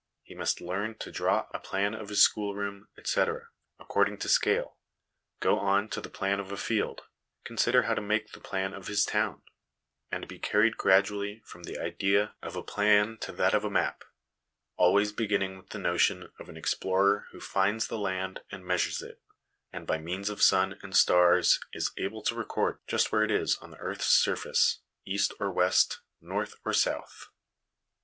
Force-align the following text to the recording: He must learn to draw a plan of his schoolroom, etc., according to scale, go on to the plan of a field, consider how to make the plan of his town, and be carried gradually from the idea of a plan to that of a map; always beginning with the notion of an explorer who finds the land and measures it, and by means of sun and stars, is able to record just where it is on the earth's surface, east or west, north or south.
He 0.23 0.33
must 0.33 0.61
learn 0.61 0.95
to 0.97 1.11
draw 1.11 1.47
a 1.53 1.59
plan 1.59 1.93
of 1.93 2.09
his 2.09 2.23
schoolroom, 2.23 2.87
etc., 2.97 3.49
according 3.79 4.17
to 4.17 4.29
scale, 4.29 4.79
go 5.39 5.59
on 5.59 5.89
to 5.89 6.01
the 6.01 6.09
plan 6.09 6.39
of 6.39 6.51
a 6.51 6.57
field, 6.57 7.03
consider 7.43 7.83
how 7.83 7.93
to 7.93 8.01
make 8.01 8.31
the 8.31 8.39
plan 8.39 8.73
of 8.73 8.87
his 8.87 9.05
town, 9.05 9.43
and 10.09 10.27
be 10.27 10.39
carried 10.39 10.75
gradually 10.75 11.43
from 11.45 11.65
the 11.65 11.77
idea 11.77 12.33
of 12.41 12.55
a 12.55 12.63
plan 12.63 13.19
to 13.19 13.31
that 13.33 13.53
of 13.53 13.63
a 13.63 13.69
map; 13.69 14.03
always 14.75 15.11
beginning 15.11 15.55
with 15.57 15.69
the 15.69 15.77
notion 15.77 16.31
of 16.39 16.49
an 16.49 16.57
explorer 16.57 17.27
who 17.29 17.39
finds 17.39 17.85
the 17.87 17.99
land 17.99 18.41
and 18.49 18.65
measures 18.65 19.03
it, 19.03 19.21
and 19.71 19.85
by 19.85 19.99
means 19.99 20.31
of 20.31 20.41
sun 20.41 20.79
and 20.81 20.97
stars, 20.97 21.59
is 21.73 21.91
able 21.99 22.23
to 22.23 22.33
record 22.33 22.79
just 22.87 23.11
where 23.11 23.23
it 23.23 23.29
is 23.29 23.55
on 23.59 23.69
the 23.69 23.77
earth's 23.77 24.07
surface, 24.07 24.79
east 25.05 25.31
or 25.39 25.51
west, 25.51 26.01
north 26.19 26.55
or 26.65 26.73
south. 26.73 27.27